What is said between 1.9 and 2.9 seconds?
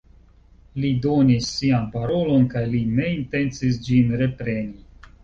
parolon, kaj li